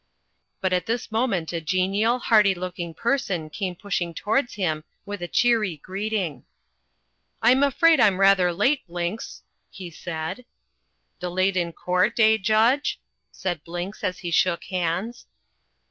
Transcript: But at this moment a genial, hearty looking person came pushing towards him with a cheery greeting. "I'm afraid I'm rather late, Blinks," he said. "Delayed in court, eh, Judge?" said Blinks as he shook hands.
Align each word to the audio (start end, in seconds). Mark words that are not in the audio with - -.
But 0.61 0.73
at 0.73 0.87
this 0.87 1.11
moment 1.11 1.53
a 1.53 1.61
genial, 1.61 2.17
hearty 2.17 2.55
looking 2.55 2.95
person 2.95 3.51
came 3.51 3.75
pushing 3.75 4.15
towards 4.15 4.55
him 4.55 4.83
with 5.05 5.21
a 5.21 5.27
cheery 5.27 5.77
greeting. 5.77 6.43
"I'm 7.39 7.61
afraid 7.61 7.99
I'm 7.99 8.19
rather 8.19 8.51
late, 8.51 8.81
Blinks," 8.87 9.43
he 9.69 9.91
said. 9.91 10.43
"Delayed 11.19 11.55
in 11.55 11.71
court, 11.73 12.19
eh, 12.19 12.37
Judge?" 12.37 12.99
said 13.31 13.63
Blinks 13.63 14.03
as 14.03 14.17
he 14.17 14.31
shook 14.31 14.63
hands. 14.63 15.27